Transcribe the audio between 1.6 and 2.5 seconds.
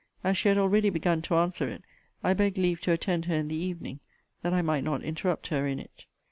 it, I